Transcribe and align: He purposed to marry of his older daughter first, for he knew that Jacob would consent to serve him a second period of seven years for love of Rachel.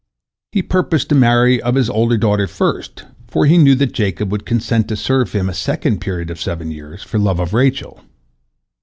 He 0.51 0.63
purposed 0.63 1.09
to 1.09 1.13
marry 1.13 1.61
of 1.61 1.75
his 1.75 1.87
older 1.87 2.17
daughter 2.17 2.47
first, 2.47 3.05
for 3.27 3.45
he 3.45 3.59
knew 3.59 3.75
that 3.75 3.91
Jacob 3.93 4.31
would 4.31 4.47
consent 4.47 4.87
to 4.87 4.95
serve 4.95 5.33
him 5.33 5.47
a 5.47 5.53
second 5.53 6.01
period 6.01 6.31
of 6.31 6.41
seven 6.41 6.71
years 6.71 7.03
for 7.03 7.19
love 7.19 7.39
of 7.39 7.53
Rachel. 7.53 8.01